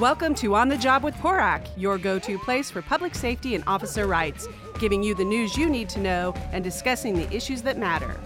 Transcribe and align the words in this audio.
Welcome 0.00 0.34
to 0.36 0.54
On 0.54 0.68
the 0.68 0.78
Job 0.78 1.04
with 1.04 1.14
PORAC, 1.16 1.60
your 1.76 1.98
go 1.98 2.18
to 2.20 2.38
place 2.38 2.70
for 2.70 2.80
public 2.80 3.14
safety 3.14 3.54
and 3.54 3.62
officer 3.66 4.06
rights, 4.06 4.48
giving 4.78 5.02
you 5.02 5.14
the 5.14 5.26
news 5.26 5.58
you 5.58 5.68
need 5.68 5.90
to 5.90 6.00
know 6.00 6.32
and 6.52 6.64
discussing 6.64 7.12
the 7.12 7.30
issues 7.30 7.60
that 7.60 7.76
matter. 7.76 8.18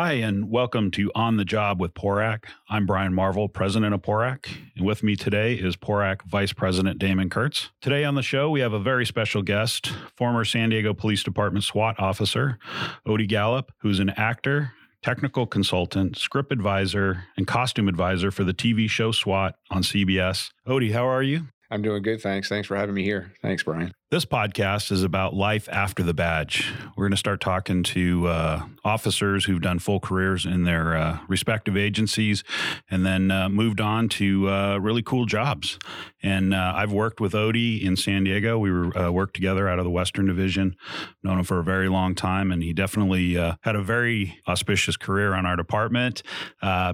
Hi, 0.00 0.12
and 0.12 0.48
welcome 0.48 0.92
to 0.92 1.10
On 1.16 1.38
the 1.38 1.44
Job 1.44 1.80
with 1.80 1.92
PORAC. 1.92 2.44
I'm 2.68 2.86
Brian 2.86 3.12
Marvel, 3.12 3.48
president 3.48 3.92
of 3.92 4.02
PORAC, 4.02 4.48
and 4.76 4.86
with 4.86 5.02
me 5.02 5.16
today 5.16 5.54
is 5.54 5.74
PORAC 5.74 6.22
Vice 6.22 6.52
President 6.52 7.00
Damon 7.00 7.28
Kurtz. 7.28 7.70
Today 7.80 8.04
on 8.04 8.14
the 8.14 8.22
show, 8.22 8.48
we 8.48 8.60
have 8.60 8.72
a 8.72 8.78
very 8.78 9.04
special 9.04 9.42
guest, 9.42 9.88
former 10.16 10.44
San 10.44 10.68
Diego 10.68 10.94
Police 10.94 11.24
Department 11.24 11.64
SWAT 11.64 11.98
officer, 11.98 12.60
Odie 13.08 13.26
Gallop, 13.26 13.72
who's 13.78 13.98
an 13.98 14.10
actor, 14.10 14.70
technical 15.02 15.48
consultant, 15.48 16.16
script 16.16 16.52
advisor, 16.52 17.24
and 17.36 17.48
costume 17.48 17.88
advisor 17.88 18.30
for 18.30 18.44
the 18.44 18.54
TV 18.54 18.88
show 18.88 19.10
SWAT 19.10 19.56
on 19.68 19.82
CBS. 19.82 20.52
Odie, 20.64 20.92
how 20.92 21.08
are 21.08 21.24
you? 21.24 21.48
I'm 21.72 21.82
doing 21.82 22.04
good. 22.04 22.22
Thanks. 22.22 22.48
Thanks 22.48 22.68
for 22.68 22.76
having 22.76 22.94
me 22.94 23.02
here. 23.02 23.32
Thanks, 23.42 23.64
Brian. 23.64 23.92
This 24.10 24.24
podcast 24.24 24.90
is 24.90 25.02
about 25.02 25.34
life 25.34 25.68
after 25.70 26.02
the 26.02 26.14
badge. 26.14 26.72
We're 26.96 27.04
going 27.04 27.10
to 27.10 27.18
start 27.18 27.42
talking 27.42 27.82
to 27.82 28.26
uh, 28.26 28.62
officers 28.82 29.44
who've 29.44 29.60
done 29.60 29.80
full 29.80 30.00
careers 30.00 30.46
in 30.46 30.64
their 30.64 30.96
uh, 30.96 31.18
respective 31.28 31.76
agencies 31.76 32.42
and 32.90 33.04
then 33.04 33.30
uh, 33.30 33.50
moved 33.50 33.82
on 33.82 34.08
to 34.08 34.48
uh, 34.48 34.78
really 34.78 35.02
cool 35.02 35.26
jobs. 35.26 35.78
And 36.22 36.54
uh, 36.54 36.72
I've 36.74 36.90
worked 36.90 37.20
with 37.20 37.34
Odie 37.34 37.82
in 37.84 37.96
San 37.96 38.24
Diego. 38.24 38.58
We 38.58 38.72
were 38.72 38.96
uh, 38.96 39.10
worked 39.10 39.34
together 39.34 39.68
out 39.68 39.78
of 39.78 39.84
the 39.84 39.90
Western 39.90 40.24
Division. 40.24 40.74
Known 41.22 41.40
him 41.40 41.44
for 41.44 41.58
a 41.58 41.64
very 41.64 41.90
long 41.90 42.14
time, 42.14 42.50
and 42.50 42.62
he 42.62 42.72
definitely 42.72 43.34
had 43.34 43.76
a 43.76 43.82
very 43.82 44.40
auspicious 44.48 44.96
career 44.96 45.34
on 45.34 45.44
our 45.44 45.54
department. 45.54 46.22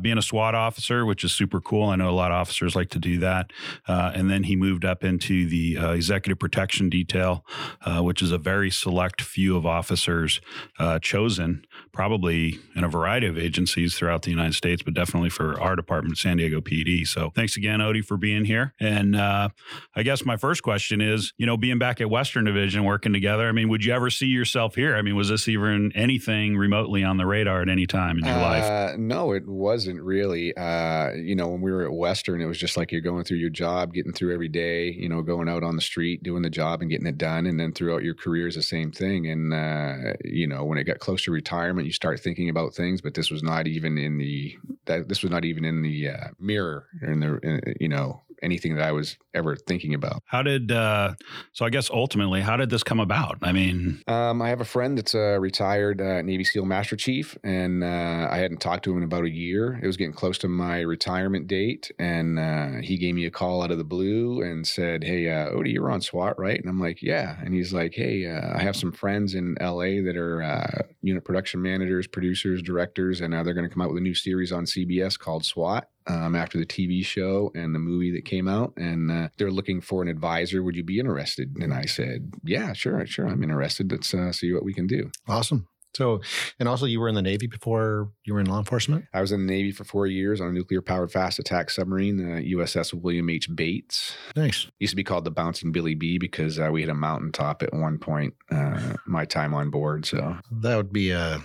being 0.03 0.19
a 0.19 0.22
SWAT 0.22 0.56
officer, 0.56 1.06
which 1.06 1.22
is 1.22 1.31
super 1.31 1.60
cool. 1.60 1.91
I 1.91 1.97
know 1.97 2.10
a 2.10 2.10
lot 2.10 2.33
of 2.33 2.38
officers 2.38 2.75
like 2.75 2.91
to 2.91 2.98
do 2.98 3.20
that. 3.20 3.53
and 3.86 4.28
then 4.28 4.42
he 4.42 4.56
moved 4.56 4.84
up 4.84 5.05
into 5.05 5.48
the 5.48 5.77
executive 5.94 6.41
protection 6.41 6.91
detail 6.91 7.03
detail, 7.06 7.44
uh, 7.83 8.02
which 8.02 8.22
is 8.22 8.33
a 8.33 8.38
very 8.38 8.70
select 8.70 9.22
few 9.22 9.56
of 9.56 9.66
officers 9.66 10.41
uh, 10.78 10.98
chosen, 10.98 11.64
probably 11.92 12.58
in 12.74 12.84
a 12.84 12.88
variety 12.88 13.27
of 13.27 13.38
agencies 13.38 13.94
throughout 13.94 14.22
the 14.22 14.30
United 14.30 14.55
States, 14.55 14.83
but 14.83 14.94
definitely 14.94 15.30
for 15.30 15.60
our 15.60 15.77
department, 15.77 16.19
San 16.19 16.36
Diego 16.36 16.60
PD. 16.60 17.06
So 17.06 17.30
thanks 17.34 17.56
again, 17.56 17.80
Odie, 17.80 18.05
for 18.05 18.16
being 18.16 18.44
here. 18.44 18.75
And 18.80 19.16
uh, 19.16 19.50
I 19.94 20.02
guess 20.02 20.25
my 20.25 20.36
first 20.36 20.62
question 20.62 21.00
is, 21.00 21.32
you 21.36 21.47
know, 21.47 21.56
being 21.56 21.78
back 21.78 22.00
at 22.00 22.10
Western 22.10 22.44
Division 22.44 22.84
working 22.84 23.12
together, 23.12 23.48
I 23.48 23.52
mean, 23.52 23.69
would 23.69 23.84
you 23.84 23.92
ever 23.92 24.10
see 24.10 24.27
yourself 24.27 24.75
here? 24.75 24.97
I 24.97 25.02
mean, 25.02 25.16
was 25.16 25.28
this 25.28 25.48
even 25.48 25.92
anything 25.94 26.56
remotely 26.56 27.05
on 27.05 27.16
the 27.16 27.27
radar 27.27 27.62
at 27.62 27.69
any 27.69 27.86
time 27.86 28.19
in 28.19 28.25
your 28.25 28.36
life? 28.36 28.64
Uh, 28.64 28.97
no, 28.98 29.32
it 29.32 29.47
wasn't 29.47 30.00
really. 30.02 30.56
Uh, 30.56 31.12
you 31.12 31.34
know, 31.34 31.48
when 31.48 31.60
we 31.60 31.70
were 31.72 31.84
at 31.84 31.92
Western, 31.92 32.41
it 32.41 32.47
was 32.47 32.58
just 32.58 32.77
like 32.77 32.92
you're 32.92 33.00
going 33.00 33.25
through 33.25 33.38
your 33.38 33.50
job, 33.50 33.92
getting 33.92 34.12
through 34.12 34.32
every 34.32 34.48
day, 34.48 34.91
you 34.91 35.08
know, 35.08 35.22
going 35.22 35.48
out 35.48 35.62
on 35.62 35.77
the 35.77 35.82
street, 35.82 36.22
doing 36.22 36.42
the 36.42 36.50
job 36.50 36.80
and 36.80 36.91
getting 36.95 37.09
it 37.09 37.19
done 37.19 37.45
and 37.47 37.59
then 37.59 37.73
throughout 37.73 38.05
your 38.05 38.14
career 38.14 38.47
is 38.47 38.55
the 38.55 38.62
same 38.62 38.92
thing 38.92 39.27
and 39.27 39.53
uh, 39.53 40.12
you 40.25 40.47
know 40.47 40.64
when 40.64 40.78
it 40.78 40.84
got 40.84 41.00
close 41.00 41.25
to 41.25 41.33
retirement 41.33 41.87
you 41.87 41.92
start 41.92 42.20
thinking 42.20 42.48
about 42.48 42.73
things 42.73 43.00
but 43.00 43.14
this 43.14 43.33
was 43.33 43.42
not 43.42 43.67
even 43.67 43.98
in 43.98 44.17
the 44.19 44.56
that 44.84 45.09
this 45.09 45.22
was 45.22 45.31
not 45.31 45.45
even 45.45 45.65
in 45.65 45.83
the 45.83 46.09
uh, 46.09 46.28
mirror 46.39 46.87
in 47.03 47.19
the 47.19 47.39
in, 47.39 47.75
you 47.81 47.89
know 47.89 48.22
anything 48.45 48.77
that 48.77 48.84
I 48.84 48.92
was 48.92 49.17
ever 49.34 49.56
thinking 49.56 49.95
about. 49.95 50.23
How 50.27 50.42
did 50.42 50.70
uh, 50.70 51.14
so? 51.53 51.64
I 51.64 51.70
guess 51.70 51.91
ultimately, 51.91 52.41
how 52.41 52.56
did 52.56 52.70
this 52.70 52.83
come 52.83 53.00
about? 53.00 53.39
I 53.42 53.53
mean, 53.53 54.03
um, 54.06 54.42
I 54.42 54.48
have 54.50 54.61
a 54.61 54.64
friend 54.64 54.97
that's 54.98 55.14
a 55.14 55.39
retired 55.41 56.00
uh, 56.00 56.23
Navy 56.23 56.45
SEAL 56.45 56.65
Master 56.67 56.97
Chief, 56.97 57.37
and 57.42 57.83
uh, 57.83 58.28
I 58.31 58.37
hadn't 58.39 58.61
talked 58.61 58.84
to 58.84 58.92
him 58.92 58.98
in 58.98 59.05
about 59.05 59.25
a 59.25 59.31
year. 59.31 59.81
It 59.83 59.87
was 59.87 59.97
getting 59.97 60.12
close 60.12 60.38
to 60.38 60.49
my 60.49 60.81
retirement 60.81 61.49
date, 61.49 61.91
and 61.99 62.38
uh, 62.38 62.81
he 62.83 62.99
gave 62.99 63.15
me 63.15 63.27
a 63.27 63.31
call 63.31 63.62
out 63.62 63.71
of 63.71 63.78
the 63.78 63.84
blue 63.84 64.43
and 64.43 64.66
said, 64.66 65.03
"Hey, 65.03 65.28
uh, 65.28 65.50
Odie, 65.50 65.72
you're 65.72 65.91
on 65.91 66.00
SWAT, 66.00 66.38
right?" 66.38 66.60
And 66.60 66.69
I'm 66.69 66.81
like, 66.81 67.03
"Yeah." 67.03 67.37
And 67.43 67.54
he's 67.54 67.72
like, 67.72 67.94
"Hey, 67.94 68.27
uh, 68.27 68.56
I 68.56 68.62
have 68.62 68.77
some 68.77 68.93
friends 68.93 69.34
in 69.34 69.56
LA 69.60 70.03
that 70.04 70.16
are 70.16 70.87
unit 71.03 71.25
production 71.25 71.62
managers, 71.62 72.06
producers, 72.06 72.62
directors, 72.62 73.21
and 73.21 73.31
now 73.31 73.43
they're 73.43 73.54
going 73.54 73.69
to 73.69 73.72
come 73.72 73.83
out 73.83 73.88
with 73.88 73.99
a 73.99 74.04
new 74.04 74.15
series 74.15 74.53
on 74.53 74.65
CBS 74.65 75.19
called 75.19 75.44
SWAT." 75.44 75.88
Um, 76.06 76.34
after 76.34 76.59
the 76.59 76.66
TV 76.66 77.04
show 77.04 77.50
and 77.54 77.75
the 77.75 77.78
movie 77.78 78.10
that 78.12 78.25
came 78.25 78.48
out, 78.48 78.72
and 78.76 79.10
uh, 79.10 79.28
they're 79.38 79.50
looking 79.50 79.81
for 79.81 80.03
an 80.03 80.09
advisor. 80.09 80.62
Would 80.62 80.76
you 80.76 80.84
be 80.84 80.98
interested? 80.98 81.56
And 81.56 81.72
I 81.72 81.87
said, 81.87 82.32
Yeah, 82.44 82.72
sure, 82.72 83.06
sure, 83.06 83.26
I'm 83.26 83.42
interested. 83.42 83.91
Let's 83.91 84.12
uh, 84.12 84.32
see 84.32 84.53
what 84.53 84.65
we 84.65 84.75
can 84.75 84.87
do. 84.87 85.10
Awesome. 85.28 85.69
So, 85.94 86.21
and 86.59 86.69
also 86.69 86.87
you 86.87 87.00
were 87.00 87.09
in 87.09 87.15
the 87.15 87.22
Navy 87.22 87.47
before 87.47 88.10
you 88.25 88.34
were 88.34 88.41
in 88.41 88.47
law 88.47 88.59
enforcement? 88.59 89.05
I 89.15 89.21
was 89.21 89.32
in 89.32 89.47
the 89.47 89.53
Navy 89.53 89.71
for 89.71 89.84
four 89.84 90.06
years 90.06 90.41
on 90.41 90.49
a 90.49 90.53
nuclear 90.53 90.82
powered 90.82 91.12
fast 91.12 91.38
attack 91.38 91.71
submarine, 91.71 92.16
the 92.16 92.55
USS 92.55 92.93
William 92.93 93.31
H. 93.31 93.49
Bates. 93.55 94.16
Nice. 94.34 94.66
Used 94.81 94.93
to 94.93 94.97
be 94.97 95.04
called 95.04 95.25
the 95.25 95.31
Bouncing 95.31 95.72
Billy 95.72 95.94
B 95.94 96.19
because 96.19 96.59
uh, 96.59 96.71
we 96.72 96.81
had 96.81 96.91
a 96.91 96.94
mountaintop 96.94 97.62
at 97.62 97.72
one 97.72 97.99
point, 97.99 98.34
uh, 98.50 98.94
my 99.06 99.25
time 99.25 99.54
on 99.54 99.71
board. 99.71 100.04
So 100.06 100.37
that 100.50 100.77
would 100.77 100.93
be 100.93 101.12
uh, 101.12 101.38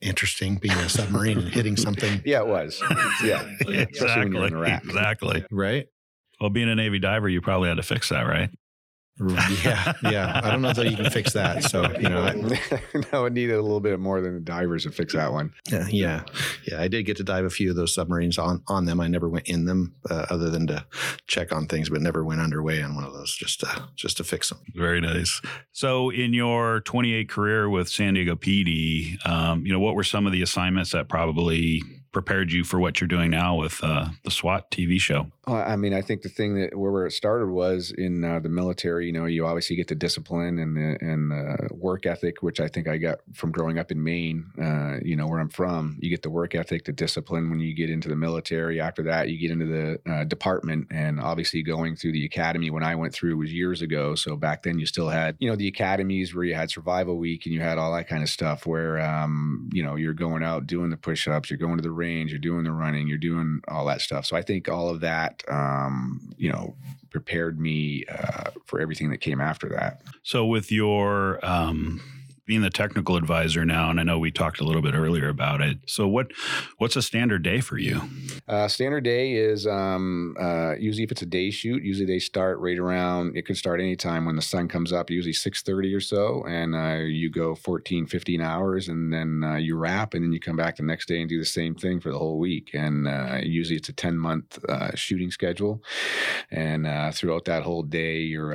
interesting 0.00 0.56
being 0.56 0.76
a 0.78 0.88
submarine 0.88 1.38
and 1.38 1.48
hitting 1.48 1.76
something. 1.76 2.20
Yeah, 2.32 2.40
it 2.40 2.46
was. 2.46 2.82
Yeah. 3.22 3.42
exactly. 3.60 4.52
Exactly. 4.84 5.44
Right. 5.50 5.86
Well, 6.40 6.50
being 6.50 6.68
a 6.68 6.74
Navy 6.74 6.98
diver, 6.98 7.28
you 7.28 7.40
probably 7.40 7.68
had 7.68 7.76
to 7.76 7.82
fix 7.82 8.08
that, 8.08 8.22
right? 8.22 8.50
yeah, 9.64 9.92
yeah. 10.02 10.40
I 10.42 10.50
don't 10.50 10.62
know 10.62 10.72
that 10.72 10.90
you 10.90 10.96
can 10.96 11.10
fix 11.10 11.32
that. 11.32 11.64
So 11.64 11.82
you 11.98 12.08
know, 12.08 12.22
I, 12.22 12.32
no, 13.12 13.26
it 13.26 13.32
needed 13.32 13.54
a 13.54 13.62
little 13.62 13.80
bit 13.80 13.98
more 14.00 14.20
than 14.20 14.34
the 14.34 14.40
divers 14.40 14.84
to 14.84 14.90
fix 14.90 15.14
that 15.14 15.32
one. 15.32 15.52
Yeah, 15.70 15.86
yeah, 15.88 16.24
yeah. 16.66 16.80
I 16.80 16.88
did 16.88 17.04
get 17.04 17.16
to 17.18 17.24
dive 17.24 17.44
a 17.44 17.50
few 17.50 17.70
of 17.70 17.76
those 17.76 17.94
submarines 17.94 18.38
on 18.38 18.62
on 18.68 18.84
them. 18.84 19.00
I 19.00 19.08
never 19.08 19.28
went 19.28 19.48
in 19.48 19.64
them, 19.64 19.94
uh, 20.10 20.26
other 20.30 20.50
than 20.50 20.66
to 20.68 20.84
check 21.26 21.52
on 21.52 21.66
things, 21.66 21.88
but 21.88 22.00
never 22.00 22.24
went 22.24 22.40
underway 22.40 22.82
on 22.82 22.94
one 22.94 23.04
of 23.04 23.12
those 23.12 23.34
just 23.34 23.60
to 23.60 23.88
just 23.96 24.16
to 24.18 24.24
fix 24.24 24.48
them. 24.48 24.60
Very 24.74 25.00
nice. 25.00 25.40
So, 25.72 26.10
in 26.10 26.32
your 26.32 26.80
28 26.80 27.28
career 27.28 27.68
with 27.68 27.88
San 27.88 28.14
Diego 28.14 28.34
PD, 28.36 29.24
um, 29.26 29.64
you 29.66 29.72
know, 29.72 29.80
what 29.80 29.94
were 29.94 30.04
some 30.04 30.26
of 30.26 30.32
the 30.32 30.42
assignments 30.42 30.92
that 30.92 31.08
probably 31.08 31.82
prepared 32.12 32.52
you 32.52 32.62
for 32.64 32.78
what 32.78 33.00
you're 33.00 33.08
doing 33.08 33.30
now 33.30 33.56
with 33.56 33.82
uh, 33.82 34.08
the 34.24 34.30
SWAT 34.30 34.70
TV 34.70 35.00
show? 35.00 35.26
I 35.46 35.74
mean, 35.74 35.92
I 35.92 36.02
think 36.02 36.22
the 36.22 36.28
thing 36.28 36.54
that 36.60 36.76
where 36.78 37.04
it 37.04 37.10
started 37.10 37.48
was 37.48 37.90
in 37.90 38.22
uh, 38.22 38.38
the 38.38 38.48
military. 38.48 39.06
You 39.06 39.12
know, 39.12 39.24
you 39.26 39.44
obviously 39.44 39.74
get 39.74 39.88
the 39.88 39.96
discipline 39.96 40.60
and 40.60 40.76
the, 40.76 40.98
and 41.00 41.32
the 41.32 41.74
work 41.74 42.06
ethic, 42.06 42.42
which 42.42 42.60
I 42.60 42.68
think 42.68 42.86
I 42.86 42.96
got 42.96 43.18
from 43.34 43.50
growing 43.50 43.76
up 43.76 43.90
in 43.90 44.04
Maine. 44.04 44.46
Uh, 44.60 44.98
you 45.02 45.16
know, 45.16 45.26
where 45.26 45.40
I'm 45.40 45.48
from, 45.48 45.98
you 46.00 46.10
get 46.10 46.22
the 46.22 46.30
work 46.30 46.54
ethic, 46.54 46.84
the 46.84 46.92
discipline. 46.92 47.50
When 47.50 47.58
you 47.58 47.74
get 47.74 47.90
into 47.90 48.08
the 48.08 48.14
military, 48.14 48.80
after 48.80 49.02
that, 49.02 49.30
you 49.30 49.38
get 49.38 49.50
into 49.50 49.66
the 49.66 50.12
uh, 50.12 50.24
department, 50.24 50.86
and 50.92 51.18
obviously 51.18 51.62
going 51.64 51.96
through 51.96 52.12
the 52.12 52.24
academy. 52.24 52.70
When 52.70 52.84
I 52.84 52.94
went 52.94 53.12
through 53.12 53.36
was 53.36 53.52
years 53.52 53.82
ago, 53.82 54.14
so 54.14 54.36
back 54.36 54.62
then 54.62 54.78
you 54.78 54.86
still 54.86 55.08
had 55.08 55.36
you 55.40 55.50
know 55.50 55.56
the 55.56 55.66
academies 55.66 56.36
where 56.36 56.44
you 56.44 56.54
had 56.54 56.70
survival 56.70 57.18
week 57.18 57.46
and 57.46 57.54
you 57.54 57.60
had 57.60 57.78
all 57.78 57.92
that 57.94 58.06
kind 58.06 58.22
of 58.22 58.28
stuff. 58.28 58.64
Where 58.64 59.00
um, 59.00 59.68
you 59.72 59.82
know 59.82 59.96
you're 59.96 60.14
going 60.14 60.44
out 60.44 60.68
doing 60.68 60.90
the 60.90 60.96
push-ups, 60.96 61.50
you're 61.50 61.58
going 61.58 61.78
to 61.78 61.82
the 61.82 61.90
range, 62.02 62.30
you're 62.30 62.38
doing 62.50 62.64
the 62.64 62.72
running, 62.72 63.06
you're 63.08 63.18
doing 63.30 63.60
all 63.68 63.86
that 63.86 64.00
stuff. 64.00 64.26
So 64.26 64.36
I 64.36 64.42
think 64.42 64.68
all 64.68 64.88
of 64.88 65.00
that, 65.00 65.42
um, 65.48 66.34
you 66.36 66.50
know, 66.50 66.74
prepared 67.10 67.60
me 67.60 68.04
uh, 68.10 68.50
for 68.66 68.80
everything 68.80 69.10
that 69.10 69.18
came 69.18 69.40
after 69.40 69.68
that. 69.68 70.02
So 70.22 70.44
with 70.46 70.72
your 70.72 71.38
um, 71.44 72.00
being 72.44 72.62
the 72.62 72.70
technical 72.70 73.16
advisor 73.16 73.64
now, 73.64 73.88
and 73.88 74.00
I 74.00 74.02
know 74.02 74.18
we 74.18 74.32
talked 74.32 74.60
a 74.60 74.64
little 74.64 74.82
bit 74.82 74.94
earlier 74.94 75.28
about 75.28 75.60
it. 75.60 75.78
So 75.86 76.08
what 76.08 76.32
what's 76.78 76.96
a 76.96 77.02
standard 77.02 77.42
day 77.42 77.60
for 77.60 77.78
you? 77.78 78.02
Uh, 78.48 78.66
standard 78.66 79.04
day 79.04 79.34
is 79.34 79.66
um, 79.66 80.36
uh, 80.40 80.74
usually 80.74 81.04
if 81.04 81.12
it's 81.12 81.22
a 81.22 81.26
day 81.26 81.50
shoot, 81.50 81.84
usually 81.84 82.06
they 82.06 82.18
start 82.18 82.58
right 82.58 82.78
around. 82.78 83.36
It 83.36 83.46
could 83.46 83.56
start 83.56 83.80
anytime 83.80 84.24
when 84.24 84.34
the 84.34 84.42
sun 84.42 84.66
comes 84.66 84.92
up, 84.92 85.08
usually 85.08 85.32
six 85.32 85.62
thirty 85.62 85.94
or 85.94 86.00
so, 86.00 86.44
and 86.48 86.74
uh, 86.74 87.04
you 87.04 87.30
go 87.30 87.54
14, 87.54 88.06
15 88.06 88.40
hours, 88.40 88.88
and 88.88 89.12
then 89.12 89.44
uh, 89.44 89.56
you 89.56 89.76
wrap, 89.76 90.14
and 90.14 90.24
then 90.24 90.32
you 90.32 90.40
come 90.40 90.56
back 90.56 90.76
the 90.76 90.82
next 90.82 91.06
day 91.06 91.20
and 91.20 91.28
do 91.28 91.38
the 91.38 91.44
same 91.44 91.76
thing 91.76 92.00
for 92.00 92.10
the 92.10 92.18
whole 92.18 92.38
week. 92.38 92.70
And 92.74 93.06
uh, 93.06 93.38
usually 93.42 93.76
it's 93.76 93.88
a 93.88 93.92
ten 93.92 94.18
month 94.18 94.58
uh, 94.68 94.96
shooting 94.96 95.30
schedule, 95.30 95.82
and 96.50 97.14
throughout 97.14 97.44
that 97.44 97.62
whole 97.62 97.84
day, 97.84 98.18
you're 98.18 98.54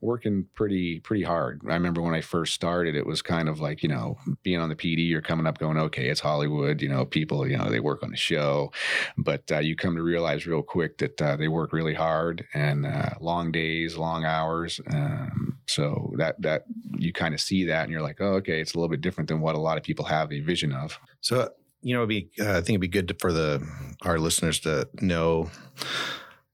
working 0.00 0.46
pretty 0.54 1.00
pretty 1.00 1.22
hard. 1.22 1.60
I 1.68 1.74
remember 1.74 2.00
when 2.00 2.14
I 2.14 2.20
first 2.20 2.54
started 2.54 2.94
it 2.94 3.06
was 3.06 3.20
kind 3.22 3.48
of 3.48 3.60
like, 3.60 3.82
you 3.82 3.88
know, 3.88 4.18
being 4.42 4.58
on 4.58 4.68
the 4.68 4.76
PD, 4.76 5.08
you're 5.08 5.20
coming 5.20 5.46
up 5.46 5.58
going, 5.58 5.76
okay, 5.76 6.08
it's 6.08 6.20
Hollywood, 6.20 6.80
you 6.80 6.88
know, 6.88 7.04
people, 7.04 7.46
you 7.46 7.56
know, 7.56 7.68
they 7.68 7.80
work 7.80 8.02
on 8.02 8.10
the 8.10 8.16
show. 8.16 8.72
But 9.18 9.50
uh, 9.52 9.58
you 9.58 9.76
come 9.76 9.96
to 9.96 10.02
realize 10.02 10.46
real 10.46 10.62
quick 10.62 10.98
that 10.98 11.20
uh, 11.20 11.36
they 11.36 11.48
work 11.48 11.72
really 11.72 11.94
hard 11.94 12.46
and 12.54 12.86
uh, 12.86 13.10
long 13.20 13.52
days, 13.52 13.96
long 13.96 14.24
hours. 14.24 14.80
Um, 14.92 15.58
so 15.66 16.12
that, 16.16 16.40
that 16.42 16.64
you 16.96 17.12
kind 17.12 17.34
of 17.34 17.40
see 17.40 17.64
that 17.64 17.84
and 17.84 17.92
you're 17.92 18.02
like, 18.02 18.20
oh, 18.20 18.34
okay, 18.34 18.60
it's 18.60 18.74
a 18.74 18.76
little 18.76 18.88
bit 18.88 19.02
different 19.02 19.28
than 19.28 19.40
what 19.40 19.54
a 19.54 19.60
lot 19.60 19.76
of 19.76 19.82
people 19.82 20.06
have 20.06 20.32
a 20.32 20.40
vision 20.40 20.72
of. 20.72 20.98
So, 21.20 21.50
you 21.82 21.94
know, 21.94 22.00
it'd 22.00 22.08
be, 22.08 22.30
uh, 22.40 22.50
I 22.50 22.54
think 22.54 22.70
it'd 22.70 22.80
be 22.80 22.88
good 22.88 23.08
to, 23.08 23.14
for 23.18 23.32
the, 23.32 23.66
our 24.02 24.18
listeners 24.18 24.60
to 24.60 24.88
know 25.00 25.50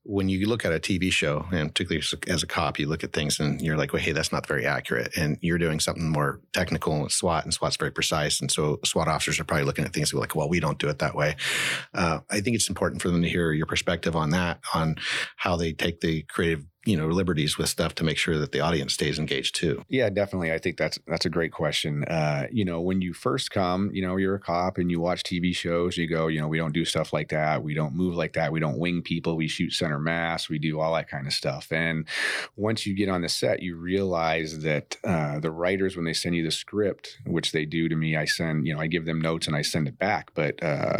when 0.08 0.28
you 0.28 0.46
look 0.46 0.64
at 0.64 0.72
a 0.72 0.78
TV 0.78 1.10
show, 1.10 1.44
and 1.50 1.74
particularly 1.74 2.04
as 2.28 2.42
a 2.42 2.46
cop, 2.46 2.78
you 2.78 2.86
look 2.86 3.02
at 3.02 3.12
things 3.12 3.40
and 3.40 3.60
you're 3.60 3.76
like, 3.76 3.92
well, 3.92 4.02
hey, 4.02 4.12
that's 4.12 4.30
not 4.30 4.46
very 4.46 4.64
accurate. 4.64 5.16
And 5.16 5.36
you're 5.40 5.58
doing 5.58 5.80
something 5.80 6.08
more 6.08 6.40
technical 6.52 7.02
with 7.02 7.12
SWAT, 7.12 7.44
and 7.44 7.52
SWAT's 7.52 7.76
very 7.76 7.90
precise. 7.90 8.40
And 8.40 8.50
so 8.50 8.78
SWAT 8.84 9.08
officers 9.08 9.40
are 9.40 9.44
probably 9.44 9.64
looking 9.64 9.84
at 9.84 9.92
things 9.92 10.14
like, 10.14 10.36
well, 10.36 10.48
we 10.48 10.60
don't 10.60 10.78
do 10.78 10.88
it 10.88 11.00
that 11.00 11.16
way. 11.16 11.36
Uh, 11.92 12.20
I 12.30 12.40
think 12.40 12.54
it's 12.54 12.68
important 12.68 13.02
for 13.02 13.10
them 13.10 13.22
to 13.22 13.28
hear 13.28 13.52
your 13.52 13.66
perspective 13.66 14.14
on 14.14 14.30
that, 14.30 14.60
on 14.74 14.96
how 15.36 15.56
they 15.56 15.72
take 15.72 16.00
the 16.00 16.22
creative 16.22 16.64
you 16.86 16.96
know 16.96 17.08
liberties 17.08 17.58
with 17.58 17.68
stuff 17.68 17.94
to 17.96 18.04
make 18.04 18.16
sure 18.16 18.38
that 18.38 18.52
the 18.52 18.60
audience 18.60 18.94
stays 18.94 19.18
engaged 19.18 19.54
too. 19.54 19.84
Yeah 19.88 20.08
definitely. 20.08 20.52
I 20.52 20.58
think 20.58 20.76
that's 20.76 20.98
that's 21.06 21.26
a 21.26 21.30
great 21.30 21.52
question. 21.52 22.04
Uh, 22.04 22.46
you 22.50 22.64
know 22.64 22.80
when 22.80 23.02
you 23.02 23.12
first 23.12 23.50
come 23.50 23.90
you 23.92 24.02
know 24.02 24.16
you're 24.16 24.36
a 24.36 24.40
cop 24.40 24.78
and 24.78 24.90
you 24.90 25.00
watch 25.00 25.22
tv 25.22 25.54
shows 25.54 25.96
you 25.96 26.06
go 26.08 26.28
you 26.28 26.40
know 26.40 26.48
we 26.48 26.58
don't 26.58 26.72
do 26.72 26.84
stuff 26.84 27.12
like 27.12 27.28
that. 27.28 27.62
We 27.62 27.74
don't 27.74 27.94
move 27.94 28.14
like 28.14 28.34
that. 28.34 28.52
We 28.52 28.60
don't 28.60 28.78
wing 28.78 29.02
people. 29.02 29.36
We 29.36 29.48
shoot 29.48 29.72
center 29.72 29.98
mass. 29.98 30.48
We 30.48 30.58
do 30.58 30.80
all 30.80 30.94
that 30.94 31.08
kind 31.08 31.26
of 31.26 31.32
stuff. 31.32 31.70
And 31.70 32.06
once 32.56 32.86
you 32.86 32.94
get 32.94 33.08
on 33.08 33.22
the 33.22 33.28
set 33.28 33.62
you 33.62 33.76
realize 33.76 34.60
that 34.60 34.96
uh, 35.04 35.38
the 35.40 35.50
writers 35.50 35.96
when 35.96 36.04
they 36.04 36.12
send 36.12 36.34
you 36.36 36.44
the 36.44 36.50
script 36.50 37.18
which 37.26 37.52
they 37.52 37.64
do 37.64 37.88
to 37.88 37.96
me 37.96 38.16
i 38.16 38.24
send 38.24 38.66
you 38.66 38.74
know 38.74 38.80
i 38.80 38.86
give 38.86 39.04
them 39.04 39.20
notes 39.20 39.46
and 39.46 39.56
i 39.56 39.62
send 39.62 39.88
it 39.88 39.98
back. 39.98 40.30
But 40.34 40.62
uh, 40.62 40.96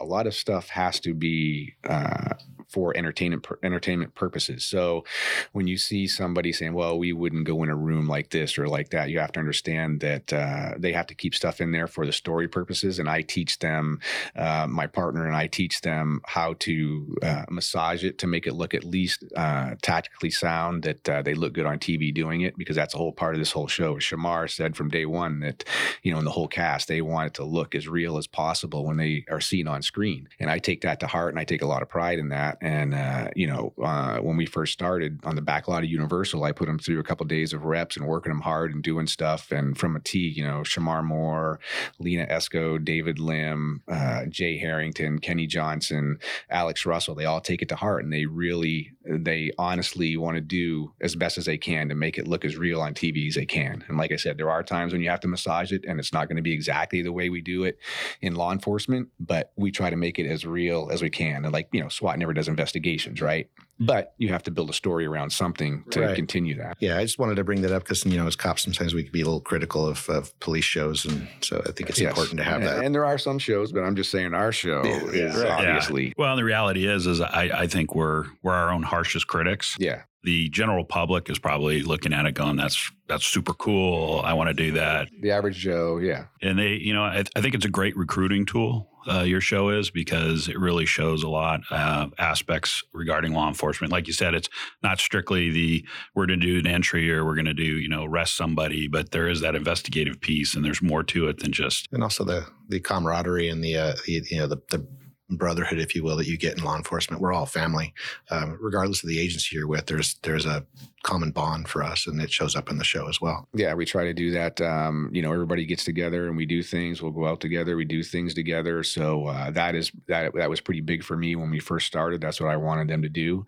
a 0.00 0.04
lot 0.04 0.26
of 0.26 0.34
stuff 0.34 0.68
has 0.68 1.00
to 1.00 1.14
be 1.14 1.74
uh, 1.88 2.34
for 2.74 2.96
entertainment 2.96 3.46
entertainment 3.62 4.16
purposes. 4.16 4.64
So 4.64 5.04
when 5.52 5.68
you 5.68 5.78
see 5.78 6.08
somebody 6.08 6.52
saying, 6.52 6.74
"Well, 6.74 6.98
we 6.98 7.12
wouldn't 7.12 7.46
go 7.46 7.62
in 7.62 7.70
a 7.70 7.76
room 7.76 8.08
like 8.08 8.30
this 8.30 8.58
or 8.58 8.66
like 8.66 8.90
that," 8.90 9.10
you 9.10 9.20
have 9.20 9.30
to 9.32 9.38
understand 9.38 10.00
that 10.00 10.32
uh, 10.32 10.74
they 10.76 10.92
have 10.92 11.06
to 11.06 11.14
keep 11.14 11.36
stuff 11.36 11.60
in 11.60 11.70
there 11.70 11.86
for 11.86 12.04
the 12.04 12.12
story 12.12 12.48
purposes. 12.48 12.98
And 12.98 13.08
I 13.08 13.22
teach 13.22 13.60
them, 13.60 14.00
uh, 14.34 14.66
my 14.68 14.88
partner 14.88 15.24
and 15.24 15.36
I 15.36 15.46
teach 15.46 15.82
them 15.82 16.20
how 16.26 16.54
to 16.66 17.16
uh, 17.22 17.44
massage 17.48 18.02
it 18.02 18.18
to 18.18 18.26
make 18.26 18.48
it 18.48 18.54
look 18.54 18.74
at 18.74 18.82
least 18.82 19.22
uh, 19.36 19.76
tactically 19.80 20.30
sound, 20.30 20.82
that 20.82 21.08
uh, 21.08 21.22
they 21.22 21.34
look 21.34 21.52
good 21.52 21.66
on 21.66 21.78
TV 21.78 22.12
doing 22.12 22.40
it, 22.40 22.58
because 22.58 22.74
that's 22.74 22.94
a 22.94 22.98
whole 22.98 23.12
part 23.12 23.36
of 23.36 23.40
this 23.40 23.52
whole 23.52 23.68
show. 23.68 23.94
Shemar 23.98 24.50
said 24.50 24.74
from 24.74 24.88
day 24.90 25.06
one 25.06 25.38
that 25.40 25.62
you 26.02 26.12
know 26.12 26.18
in 26.18 26.24
the 26.24 26.32
whole 26.32 26.48
cast 26.48 26.88
they 26.88 27.02
want 27.02 27.28
it 27.28 27.34
to 27.34 27.44
look 27.44 27.76
as 27.76 27.86
real 27.86 28.18
as 28.18 28.26
possible 28.26 28.84
when 28.84 28.96
they 28.96 29.24
are 29.30 29.40
seen 29.40 29.68
on 29.68 29.80
screen, 29.80 30.28
and 30.40 30.50
I 30.50 30.58
take 30.58 30.80
that 30.80 30.98
to 31.00 31.06
heart 31.06 31.32
and 31.32 31.38
I 31.38 31.44
take 31.44 31.62
a 31.62 31.66
lot 31.66 31.82
of 31.82 31.88
pride 31.88 32.18
in 32.18 32.30
that. 32.30 32.58
And 32.64 32.94
uh, 32.94 33.28
you 33.36 33.46
know, 33.46 33.74
uh, 33.84 34.20
when 34.20 34.38
we 34.38 34.46
first 34.46 34.72
started 34.72 35.20
on 35.24 35.36
the 35.36 35.42
back 35.42 35.68
lot 35.68 35.84
of 35.84 35.90
Universal, 35.90 36.44
I 36.44 36.52
put 36.52 36.64
them 36.64 36.78
through 36.78 36.98
a 36.98 37.02
couple 37.02 37.24
of 37.24 37.28
days 37.28 37.52
of 37.52 37.66
reps 37.66 37.94
and 37.94 38.06
working 38.06 38.30
them 38.32 38.40
hard 38.40 38.72
and 38.72 38.82
doing 38.82 39.06
stuff. 39.06 39.52
And 39.52 39.76
from 39.76 39.94
a 39.96 40.00
T, 40.00 40.18
you 40.18 40.42
know, 40.42 40.60
Shemar 40.60 41.04
Moore, 41.04 41.60
Lina 41.98 42.26
Esco, 42.26 42.82
David 42.82 43.18
Lim, 43.18 43.82
uh, 43.86 44.24
Jay 44.30 44.56
Harrington, 44.56 45.18
Kenny 45.18 45.46
Johnson, 45.46 46.18
Alex 46.48 46.86
Russell, 46.86 47.14
they 47.14 47.26
all 47.26 47.42
take 47.42 47.60
it 47.60 47.68
to 47.68 47.76
heart 47.76 48.02
and 48.02 48.10
they 48.10 48.24
really, 48.24 48.92
they 49.06 49.52
honestly 49.58 50.16
want 50.16 50.36
to 50.36 50.40
do 50.40 50.90
as 51.02 51.14
best 51.14 51.36
as 51.36 51.44
they 51.44 51.58
can 51.58 51.90
to 51.90 51.94
make 51.94 52.16
it 52.16 52.26
look 52.26 52.46
as 52.46 52.56
real 52.56 52.80
on 52.80 52.94
TV 52.94 53.28
as 53.28 53.34
they 53.34 53.44
can. 53.44 53.84
And 53.88 53.98
like 53.98 54.10
I 54.10 54.16
said, 54.16 54.38
there 54.38 54.50
are 54.50 54.62
times 54.62 54.94
when 54.94 55.02
you 55.02 55.10
have 55.10 55.20
to 55.20 55.28
massage 55.28 55.70
it 55.70 55.84
and 55.86 56.00
it's 56.00 56.14
not 56.14 56.28
going 56.28 56.36
to 56.36 56.42
be 56.42 56.54
exactly 56.54 57.02
the 57.02 57.12
way 57.12 57.28
we 57.28 57.42
do 57.42 57.64
it 57.64 57.78
in 58.22 58.36
law 58.36 58.52
enforcement, 58.52 59.10
but 59.20 59.52
we 59.56 59.70
try 59.70 59.90
to 59.90 59.96
make 59.96 60.18
it 60.18 60.26
as 60.26 60.46
real 60.46 60.88
as 60.90 61.02
we 61.02 61.10
can. 61.10 61.44
And 61.44 61.52
like, 61.52 61.68
you 61.70 61.82
know, 61.82 61.90
SWAT 61.90 62.18
never 62.18 62.32
does 62.32 62.48
investigations, 62.54 63.20
right? 63.20 63.48
But 63.80 64.14
you 64.18 64.28
have 64.28 64.44
to 64.44 64.52
build 64.52 64.70
a 64.70 64.72
story 64.72 65.04
around 65.04 65.30
something 65.30 65.84
to 65.90 66.00
right. 66.00 66.14
continue 66.14 66.56
that. 66.58 66.76
Yeah, 66.78 66.96
I 66.96 67.02
just 67.02 67.18
wanted 67.18 67.34
to 67.36 67.44
bring 67.44 67.62
that 67.62 67.72
up 67.72 67.82
because 67.82 68.06
you 68.06 68.16
know, 68.16 68.26
as 68.26 68.36
cops, 68.36 68.62
sometimes 68.62 68.94
we 68.94 69.02
can 69.02 69.10
be 69.10 69.20
a 69.20 69.24
little 69.24 69.40
critical 69.40 69.86
of, 69.86 70.08
of 70.08 70.38
police 70.38 70.64
shows, 70.64 71.04
and 71.04 71.26
so 71.40 71.60
I 71.66 71.72
think 71.72 71.90
it's 71.90 72.00
yes. 72.00 72.10
important 72.10 72.38
to 72.38 72.44
have 72.44 72.56
and, 72.56 72.66
that. 72.66 72.84
And 72.84 72.94
there 72.94 73.04
are 73.04 73.18
some 73.18 73.38
shows, 73.38 73.72
but 73.72 73.82
I'm 73.82 73.96
just 73.96 74.10
saying 74.10 74.32
our 74.32 74.52
show 74.52 74.82
yeah. 74.84 75.02
is 75.06 75.36
right. 75.36 75.50
obviously. 75.50 76.06
Yeah. 76.08 76.12
Well, 76.16 76.36
the 76.36 76.44
reality 76.44 76.86
is, 76.86 77.06
is 77.06 77.20
I, 77.20 77.50
I 77.52 77.66
think 77.66 77.94
we're 77.94 78.26
we're 78.42 78.54
our 78.54 78.70
own 78.70 78.84
harshest 78.84 79.26
critics. 79.26 79.76
Yeah 79.80 80.02
the 80.24 80.48
general 80.48 80.84
public 80.84 81.30
is 81.30 81.38
probably 81.38 81.82
looking 81.82 82.12
at 82.12 82.26
it 82.26 82.32
going 82.32 82.56
that's 82.56 82.90
that's 83.06 83.26
super 83.26 83.52
cool. 83.52 84.22
I 84.24 84.32
want 84.32 84.48
to 84.48 84.54
do 84.54 84.72
that. 84.72 85.08
The 85.20 85.30
average 85.30 85.58
joe 85.58 85.98
yeah. 85.98 86.26
And 86.42 86.58
they 86.58 86.74
you 86.74 86.94
know 86.94 87.02
i, 87.02 87.22
I 87.36 87.40
think 87.40 87.54
it's 87.54 87.64
a 87.64 87.70
great 87.70 87.96
recruiting 87.96 88.46
tool 88.46 88.88
uh, 89.06 89.22
your 89.22 89.40
show 89.40 89.68
is 89.68 89.90
because 89.90 90.48
it 90.48 90.58
really 90.58 90.86
shows 90.86 91.22
a 91.22 91.28
lot 91.28 91.60
of 91.70 92.14
aspects 92.18 92.82
regarding 92.92 93.32
law 93.32 93.48
enforcement. 93.48 93.92
Like 93.92 94.06
you 94.06 94.12
said, 94.12 94.34
it's 94.34 94.48
not 94.82 94.98
strictly 94.98 95.50
the 95.50 95.86
we're 96.14 96.26
going 96.26 96.40
to 96.40 96.46
do 96.46 96.58
an 96.58 96.66
entry 96.66 97.12
or 97.12 97.24
we're 97.24 97.34
going 97.34 97.44
to 97.44 97.54
do 97.54 97.64
you 97.64 97.88
know 97.88 98.04
arrest 98.04 98.36
somebody, 98.36 98.88
but 98.88 99.10
there 99.10 99.28
is 99.28 99.40
that 99.40 99.54
investigative 99.54 100.20
piece, 100.20 100.54
and 100.54 100.64
there's 100.64 100.82
more 100.82 101.02
to 101.04 101.28
it 101.28 101.40
than 101.40 101.52
just 101.52 101.88
and 101.92 102.02
also 102.02 102.24
the 102.24 102.46
the 102.68 102.80
camaraderie 102.80 103.48
and 103.48 103.62
the, 103.62 103.76
uh, 103.76 103.94
the 104.06 104.22
you 104.30 104.38
know 104.38 104.46
the, 104.46 104.56
the 104.70 104.86
brotherhood, 105.30 105.78
if 105.78 105.94
you 105.94 106.04
will, 106.04 106.16
that 106.16 106.26
you 106.26 106.36
get 106.36 106.58
in 106.58 106.64
law 106.64 106.76
enforcement. 106.76 107.22
We're 107.22 107.32
all 107.32 107.46
family, 107.46 107.94
um, 108.30 108.58
regardless 108.60 109.02
of 109.02 109.08
the 109.08 109.20
agency 109.20 109.56
you're 109.56 109.66
with. 109.66 109.86
There's 109.86 110.14
there's 110.22 110.46
a 110.46 110.66
common 111.02 111.30
bond 111.30 111.68
for 111.68 111.82
us, 111.82 112.06
and 112.06 112.20
it 112.20 112.30
shows 112.30 112.56
up 112.56 112.70
in 112.70 112.78
the 112.78 112.84
show 112.84 113.08
as 113.08 113.20
well. 113.20 113.46
Yeah, 113.54 113.74
we 113.74 113.84
try 113.84 114.04
to 114.04 114.14
do 114.14 114.30
that. 114.32 114.60
Um, 114.60 115.10
you 115.12 115.22
know, 115.22 115.32
everybody 115.32 115.64
gets 115.66 115.84
together 115.84 116.26
and 116.26 116.36
we 116.36 116.46
do 116.46 116.62
things. 116.62 117.00
We'll 117.00 117.12
go 117.12 117.26
out 117.26 117.40
together. 117.40 117.76
We 117.76 117.84
do 117.84 118.02
things 118.02 118.34
together. 118.34 118.82
So 118.82 119.26
uh, 119.26 119.50
that 119.52 119.74
is 119.74 119.92
that 120.08 120.34
that 120.34 120.50
was 120.50 120.60
pretty 120.60 120.80
big 120.80 121.04
for 121.04 121.16
me 121.16 121.36
when 121.36 121.50
we 121.50 121.60
first 121.60 121.86
started. 121.86 122.20
That's 122.20 122.40
what 122.40 122.50
I 122.50 122.56
wanted 122.56 122.88
them 122.88 123.02
to 123.02 123.08
do. 123.08 123.46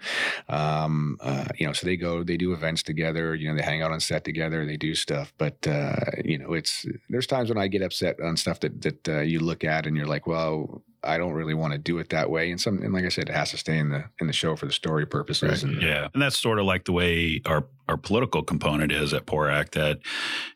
Um, 0.49 1.19
uh, 1.21 1.47
you 1.59 1.67
know, 1.67 1.73
so 1.73 1.87
they 1.87 1.97
go, 1.97 2.23
they 2.23 2.37
do 2.37 2.53
events 2.53 2.83
together. 2.83 3.35
You 3.35 3.49
know, 3.49 3.57
they 3.57 3.63
hang 3.63 3.83
out 3.83 3.93
on 3.93 4.01
set 4.01 4.25
together. 4.25 4.65
They 4.65 4.77
do 4.77 4.95
stuff. 4.95 5.33
But 5.39 5.67
uh, 5.67 5.97
you 6.25 6.39
know, 6.39 6.53
it's 6.53 6.87
there's 7.09 7.27
times 7.27 7.49
when 7.49 7.59
I 7.59 7.69
get 7.69 7.83
upset 7.83 8.21
on 8.21 8.37
stuff 8.37 8.61
that 8.61 8.83
that 8.83 9.09
uh, 9.09 9.21
you 9.21 9.41
look 9.41 9.65
at 9.65 9.87
and 9.87 9.97
you're 9.97 10.07
like, 10.07 10.27
well 10.27 10.83
I 11.03 11.19
don't 11.19 11.33
really 11.33 11.55
want 11.55 11.73
to 11.73 11.79
do 11.79 11.99
it 11.99 12.11
that 12.11 12.31
way. 12.31 12.51
And 12.51 12.61
some, 12.61 12.83
and 12.83 12.93
like 12.93 13.05
I 13.05 13.09
said, 13.09 13.29
it 13.29 13.35
has 13.35 13.51
to 13.51 13.57
stay 13.57 13.79
in 13.79 13.91
the 13.91 14.05
in 14.21 14.27
the 14.27 14.33
show 14.33 14.57
for 14.57 14.67
the 14.67 14.73
story 14.73 15.07
purposes. 15.07 15.65
Right. 15.65 15.75
And, 15.75 15.83
yeah, 15.83 16.09
and 16.13 16.23
that's 16.23 16.39
sort 16.39 16.59
of 16.59 16.67
like 16.67 16.85
the 16.85 16.93
way 16.93 17.41
our 17.47 17.67
our 17.89 17.97
political 17.97 18.43
component 18.43 18.91
is 18.91 19.15
at 19.15 19.27
PORAC 19.27 19.71
that, 19.73 20.01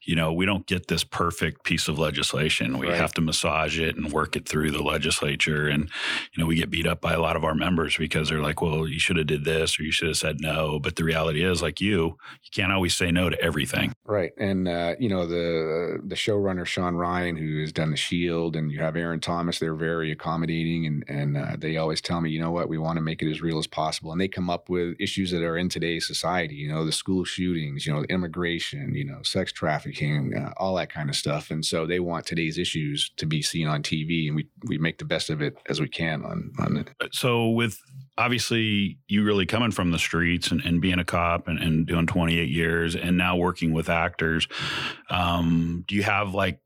you 0.02 0.16
know, 0.16 0.32
we 0.32 0.46
don't 0.46 0.66
get 0.66 0.88
this 0.88 1.04
perfect 1.04 1.62
piece 1.62 1.86
of 1.86 1.98
legislation. 1.98 2.78
We 2.78 2.88
right. 2.88 2.96
have 2.96 3.14
to 3.14 3.20
massage 3.20 3.78
it 3.78 3.96
and 3.96 4.12
work 4.12 4.34
it 4.34 4.48
through 4.48 4.72
the 4.72 4.82
legislature. 4.82 5.68
And, 5.68 5.90
you 6.32 6.42
know, 6.42 6.46
we 6.46 6.56
get 6.56 6.70
beat 6.70 6.86
up 6.86 7.00
by 7.00 7.12
a 7.12 7.20
lot 7.20 7.36
of 7.36 7.44
our 7.44 7.54
members 7.54 7.96
because 7.96 8.28
they're 8.28 8.42
like, 8.42 8.60
well, 8.60 8.88
you 8.88 8.98
should 8.98 9.16
have 9.16 9.28
did 9.28 9.44
this 9.44 9.78
or 9.78 9.84
you 9.84 9.92
should 9.92 10.08
have 10.08 10.16
said 10.16 10.40
no. 10.40 10.80
But 10.80 10.96
the 10.96 11.04
reality 11.04 11.44
is, 11.44 11.62
like 11.62 11.80
you, 11.80 12.16
you 12.42 12.50
can't 12.52 12.72
always 12.72 12.96
say 12.96 13.10
no 13.12 13.30
to 13.30 13.40
everything. 13.40 13.92
Right. 14.04 14.32
And, 14.36 14.66
uh, 14.66 14.96
you 14.98 15.08
know, 15.08 15.26
the 15.26 16.00
the 16.04 16.16
showrunner, 16.16 16.66
Sean 16.66 16.94
Ryan, 16.94 17.36
who 17.36 17.60
has 17.60 17.72
done 17.72 17.90
The 17.90 17.96
Shield, 17.96 18.56
and 18.56 18.72
you 18.72 18.80
have 18.80 18.96
Aaron 18.96 19.20
Thomas, 19.20 19.58
they're 19.58 19.74
very 19.74 20.10
accommodating. 20.10 20.86
And, 20.86 21.04
and 21.08 21.36
uh, 21.36 21.56
they 21.56 21.76
always 21.76 22.00
tell 22.00 22.20
me, 22.20 22.30
you 22.30 22.40
know 22.40 22.50
what, 22.50 22.68
we 22.68 22.78
want 22.78 22.96
to 22.96 23.02
make 23.02 23.22
it 23.22 23.30
as 23.30 23.40
real 23.40 23.58
as 23.58 23.66
possible. 23.66 24.10
And 24.10 24.20
they 24.20 24.28
come 24.28 24.50
up 24.50 24.68
with 24.68 24.96
issues 24.98 25.30
that 25.30 25.42
are 25.42 25.56
in 25.56 25.68
today's 25.68 26.06
society, 26.06 26.56
you 26.56 26.68
know, 26.68 26.84
the 26.84 26.92
school 26.92 27.19
school 27.20 27.24
shootings, 27.24 27.86
you 27.86 27.92
know, 27.92 28.04
immigration, 28.04 28.94
you 28.94 29.04
know, 29.04 29.22
sex 29.22 29.52
trafficking, 29.52 30.34
uh, 30.36 30.52
all 30.56 30.74
that 30.76 30.92
kind 30.92 31.08
of 31.08 31.16
stuff. 31.16 31.50
And 31.50 31.64
so 31.64 31.86
they 31.86 32.00
want 32.00 32.26
today's 32.26 32.58
issues 32.58 33.10
to 33.16 33.26
be 33.26 33.42
seen 33.42 33.66
on 33.66 33.82
TV, 33.82 34.26
and 34.26 34.36
we 34.36 34.48
we 34.66 34.78
make 34.78 34.98
the 34.98 35.04
best 35.04 35.30
of 35.30 35.42
it 35.42 35.56
as 35.68 35.80
we 35.80 35.88
can 35.88 36.24
on 36.24 36.52
on 36.58 36.76
it. 36.78 36.90
Uh, 37.00 37.08
so 37.12 37.48
with 37.50 37.78
obviously 38.18 38.98
you 39.08 39.24
really 39.24 39.46
coming 39.46 39.70
from 39.70 39.90
the 39.90 39.98
streets 39.98 40.50
and, 40.50 40.60
and 40.62 40.80
being 40.80 40.98
a 40.98 41.04
cop 41.04 41.48
and, 41.48 41.58
and, 41.58 41.86
doing 41.86 42.06
28 42.06 42.50
years 42.50 42.94
and 42.94 43.16
now 43.16 43.34
working 43.34 43.72
with 43.72 43.88
actors 43.88 44.46
um, 45.08 45.84
do 45.86 45.94
you 45.94 46.02
have 46.02 46.34
like 46.34 46.58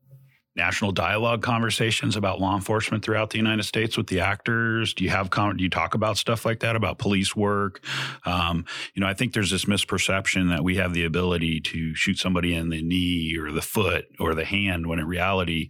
national 0.55 0.91
dialogue 0.91 1.41
conversations 1.41 2.15
about 2.15 2.39
law 2.39 2.55
enforcement 2.55 3.03
throughout 3.03 3.29
the 3.29 3.37
United 3.37 3.63
States 3.63 3.97
with 3.97 4.07
the 4.07 4.19
actors? 4.19 4.93
Do 4.93 5.03
you 5.03 5.09
have 5.09 5.29
do 5.29 5.63
you 5.63 5.69
talk 5.69 5.93
about 5.93 6.17
stuff 6.17 6.45
like 6.45 6.61
that 6.61 6.75
about 6.75 6.97
police 6.97 7.35
work? 7.35 7.81
Um, 8.25 8.65
you 8.93 9.01
know, 9.01 9.07
I 9.07 9.13
think 9.13 9.33
there's 9.33 9.51
this 9.51 9.65
misperception 9.65 10.49
that 10.49 10.63
we 10.63 10.77
have 10.77 10.93
the 10.93 11.05
ability 11.05 11.59
to 11.61 11.93
shoot 11.95 12.17
somebody 12.17 12.53
in 12.55 12.69
the 12.69 12.81
knee 12.81 13.35
or 13.37 13.51
the 13.51 13.61
foot 13.61 14.07
or 14.19 14.33
the 14.33 14.45
hand 14.45 14.87
when 14.87 14.99
in 14.99 15.07
reality, 15.07 15.69